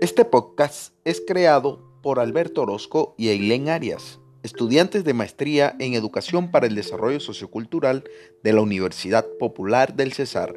[0.00, 6.50] Este podcast es creado por Alberto Orozco y Eileen Arias, estudiantes de maestría en Educación
[6.50, 8.04] para el Desarrollo Sociocultural
[8.42, 10.54] de la Universidad Popular del Cesar.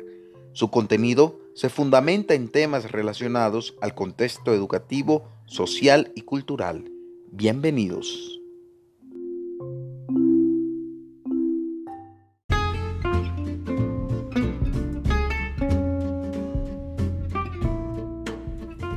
[0.53, 6.89] Su contenido se fundamenta en temas relacionados al contexto educativo, social y cultural.
[7.29, 8.42] Bienvenidos.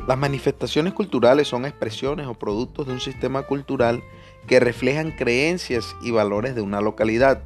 [0.06, 4.04] Las manifestaciones culturales son expresiones o productos de un sistema cultural
[4.46, 7.42] que reflejan creencias y valores de una localidad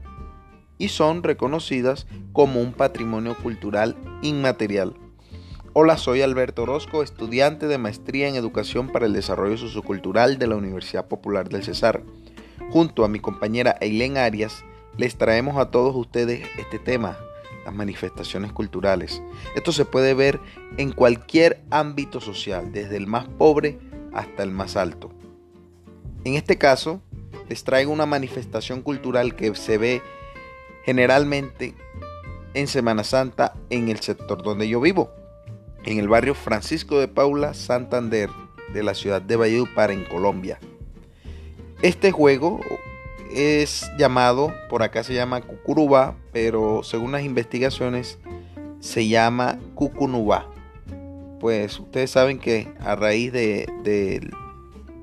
[0.76, 4.94] y son reconocidas como un patrimonio cultural inmaterial.
[5.72, 10.56] Hola, soy Alberto Orozco, estudiante de maestría en Educación para el Desarrollo Sociocultural de la
[10.56, 12.02] Universidad Popular del Cesar.
[12.70, 14.64] Junto a mi compañera Eileen Arias,
[14.98, 17.16] les traemos a todos ustedes este tema,
[17.64, 19.22] las manifestaciones culturales.
[19.54, 20.40] Esto se puede ver
[20.76, 23.78] en cualquier ámbito social, desde el más pobre
[24.12, 25.10] hasta el más alto.
[26.24, 27.00] En este caso,
[27.48, 30.02] les traigo una manifestación cultural que se ve
[30.84, 31.74] generalmente
[32.54, 35.10] en Semana Santa en el sector donde yo vivo,
[35.84, 38.30] en el barrio Francisco de Paula, Santander,
[38.72, 40.58] de la ciudad de Valledupar, en Colombia.
[41.82, 42.60] Este juego
[43.32, 48.18] es llamado, por acá se llama Cucurubá, pero según las investigaciones
[48.80, 50.46] se llama Cucunubá.
[51.38, 54.30] Pues ustedes saben que a raíz de,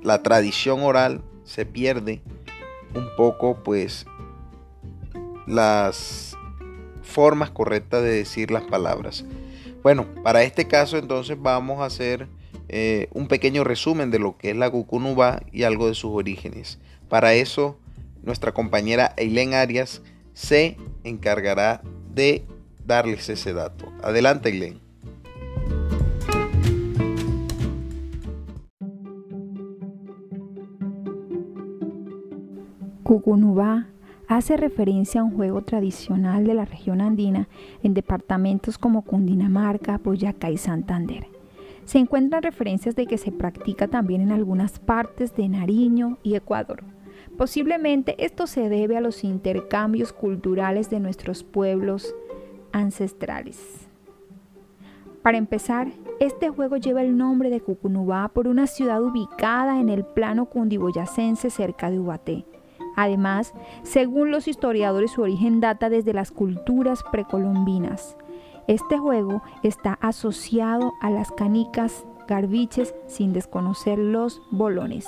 [0.04, 2.22] la tradición oral se pierde
[2.94, 4.06] un poco pues
[5.48, 6.36] las
[7.02, 9.26] formas correctas de decir las palabras.
[9.82, 12.28] Bueno, para este caso entonces vamos a hacer
[12.70, 16.80] eh, un pequeño resumen de lo que es la Cucunubá y algo de sus orígenes.
[17.10, 17.78] Para eso
[18.28, 21.82] nuestra compañera Eileen Arias se encargará
[22.14, 22.46] de
[22.86, 23.92] darles ese dato.
[24.04, 24.80] Adelante, Eileen.
[33.04, 33.88] Cucunubá
[34.28, 37.48] hace referencia a un juego tradicional de la región andina
[37.82, 41.28] en departamentos como Cundinamarca, Boyacá y Santander.
[41.86, 46.84] Se encuentran referencias de que se practica también en algunas partes de Nariño y Ecuador.
[47.38, 52.16] Posiblemente esto se debe a los intercambios culturales de nuestros pueblos
[52.72, 53.88] ancestrales.
[55.22, 55.90] Para empezar,
[56.20, 61.50] este juego lleva el nombre de Cucunubá por una ciudad ubicada en el plano cundiboyacense
[61.50, 62.46] cerca de Ubaté.
[62.96, 68.18] Además, según los historiadores, su origen data desde las culturas precolombinas.
[68.68, 75.08] Este juego está asociado a las canicas garbiches sin desconocer los bolones.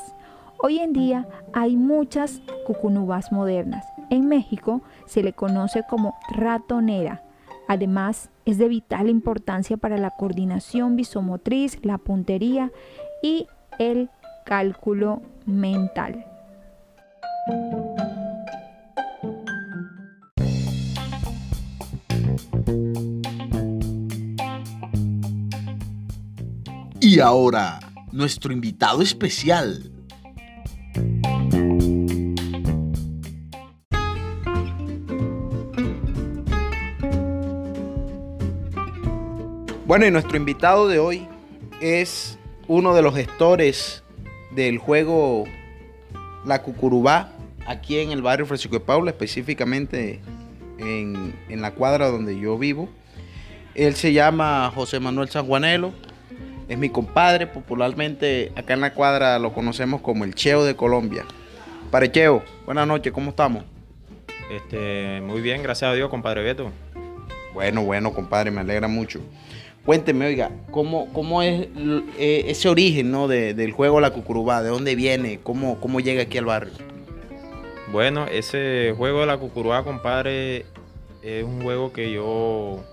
[0.61, 3.85] Hoy en día hay muchas cucunubas modernas.
[4.09, 7.23] En México se le conoce como ratonera.
[7.69, 12.73] Además, es de vital importancia para la coordinación visomotriz, la puntería
[13.23, 13.47] y
[13.77, 14.09] el
[14.45, 16.25] cálculo mental.
[26.99, 27.79] Y ahora,
[28.11, 29.89] nuestro invitado especial,
[39.89, 41.27] Bueno, y nuestro invitado de hoy
[41.81, 44.03] es uno de los gestores
[44.51, 45.45] del juego
[46.45, 47.31] La Cucurubá,
[47.65, 50.19] aquí en el barrio Francisco de Paula, específicamente
[50.77, 52.87] en, la cuadra donde yo vivo.
[53.73, 55.91] Él se llama José Manuel Sanjuanelo,
[56.67, 61.25] es mi compadre, popularmente acá en la cuadra lo conocemos como el Cheo de Colombia.
[62.11, 63.63] Cheo, buenas noches, ¿cómo estamos?
[64.51, 66.71] Este, muy bien, gracias a Dios, compadre Beto.
[67.55, 69.19] Bueno, bueno, compadre, me alegra mucho.
[69.85, 71.67] Cuénteme, oiga, ¿cómo, cómo es
[72.17, 73.27] eh, ese origen ¿no?
[73.27, 74.61] del juego La Cucurubá?
[74.61, 75.39] ¿De dónde viene?
[75.41, 76.73] ¿Cómo, ¿Cómo llega aquí al barrio?
[77.91, 80.65] Bueno, ese juego de La Cucurubá, compadre,
[81.23, 82.83] es un juego que yo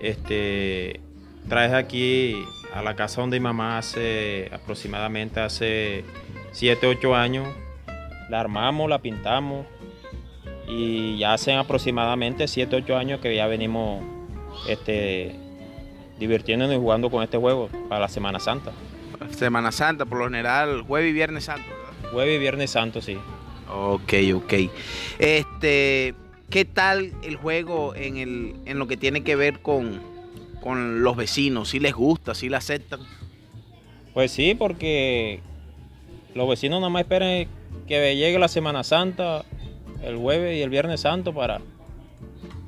[0.00, 1.00] este,
[1.48, 2.42] traje aquí
[2.74, 6.04] a la casa donde mi mamá hace aproximadamente hace
[6.52, 7.48] 7, 8 años.
[8.28, 9.66] La armamos, la pintamos
[10.66, 14.02] y ya hacen aproximadamente 7, 8 años que ya venimos
[14.68, 15.34] este,
[16.20, 18.70] divirtiéndonos y jugando con este juego para la Semana Santa.
[19.30, 22.12] Semana Santa, por lo general, jueves y viernes santo, ¿verdad?
[22.12, 23.16] Jueves y viernes santo, sí.
[23.72, 24.52] Ok, ok.
[25.18, 26.14] Este,
[26.50, 30.00] ¿qué tal el juego en, el, en lo que tiene que ver con,
[30.62, 31.70] con los vecinos?
[31.70, 33.00] ¿Si les gusta, si le aceptan?
[34.12, 35.40] Pues sí, porque
[36.34, 37.48] los vecinos nada más esperan
[37.88, 39.44] que llegue la Semana Santa,
[40.02, 41.60] el jueves y el viernes santo para...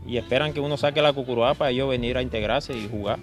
[0.06, 3.20] Y esperan que uno saque la cucuruá para ellos venir a integrarse y jugar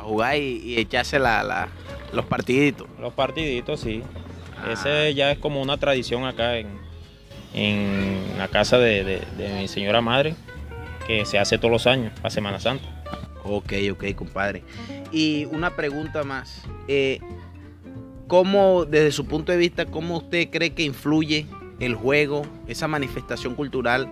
[0.00, 1.68] para jugar y, echarse la,
[2.12, 2.88] Los partiditos.
[2.98, 4.02] Los partiditos, sí.
[4.56, 4.72] Ah.
[4.72, 6.68] Ese ya es como una tradición acá en,
[7.54, 9.22] en la casa de,
[9.58, 10.34] mi señora madre,
[11.06, 12.84] que se hace todos los años, para Semana Santa.
[13.44, 14.62] Ok, ok, compadre.
[15.12, 16.62] Y una pregunta más.
[16.88, 17.20] Eh,
[18.26, 21.46] ¿Cómo, desde su punto de vista, cómo usted cree que influye
[21.80, 24.08] el juego, esa manifestación cultural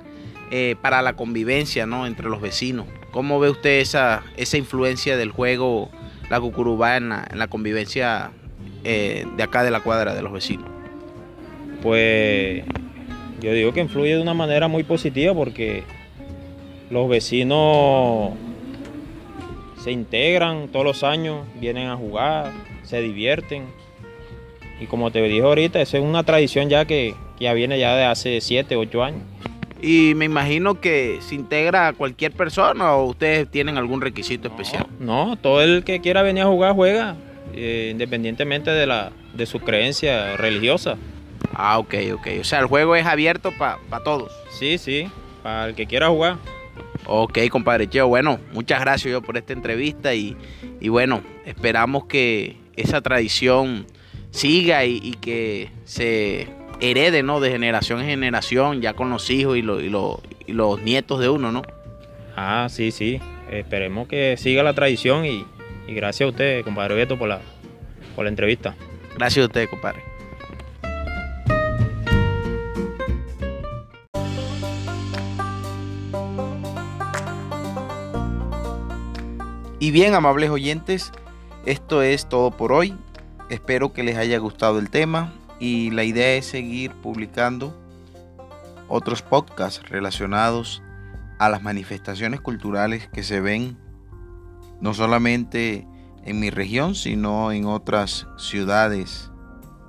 [0.50, 2.06] eh, para la convivencia ¿no?
[2.06, 2.86] entre los vecinos?
[3.10, 5.90] ¿Cómo ve usted esa, esa influencia del juego,
[6.30, 8.30] la cucurubá en la, convivencia
[8.84, 10.66] eh, de acá de la cuadra de los vecinos?
[11.82, 12.64] Pues
[13.40, 15.84] yo digo que influye de una manera muy positiva porque
[16.90, 18.32] los vecinos
[19.82, 22.52] se integran todos los años, vienen a jugar,
[22.82, 23.64] se divierten
[24.80, 28.04] y como te dije ahorita, esa es una tradición ya que, ya viene ya de
[28.04, 29.22] hace 7, 8 años.
[29.80, 34.86] Y me imagino que se integra a cualquier persona o ustedes tienen algún requisito especial.
[34.98, 37.16] No, todo el que quiera venir a jugar juega,
[37.54, 40.96] eh, independientemente de, la, de su creencia religiosa.
[41.54, 42.26] Ah, ok, ok.
[42.40, 44.32] O sea, el juego es abierto para todos.
[44.50, 45.08] Sí, sí,
[45.42, 46.36] para el que quiera jugar.
[47.06, 48.08] Ok, compadre Cheo.
[48.08, 50.36] Bueno, muchas gracias yo por esta entrevista y,
[50.80, 53.86] y bueno, esperamos que esa tradición
[54.30, 56.46] siga y, que se
[56.80, 57.40] herede, ¿no?
[57.40, 61.62] De generación en generación, ya con los hijos y, y, los nietos de uno, ¿no?
[62.36, 63.20] Ah, sí, sí.
[63.50, 65.44] Esperemos que siga la tradición y,
[65.88, 67.40] gracias a usted, compadre Beto, por la,
[68.14, 68.76] por la entrevista.
[69.16, 70.02] Gracias a usted, compadre.
[79.80, 81.12] Y bien, amables oyentes,
[81.64, 82.94] esto es todo por hoy.
[83.48, 87.74] Espero que les haya gustado el tema y la idea es seguir publicando
[88.88, 90.82] otros podcasts relacionados
[91.38, 93.76] a las manifestaciones culturales que se ven
[94.80, 95.86] no solamente
[96.24, 99.30] en mi región, sino en otras ciudades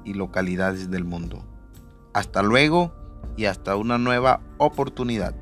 [0.05, 1.45] y localidades del mundo.
[2.13, 2.93] Hasta luego
[3.37, 5.35] y hasta una nueva oportunidad.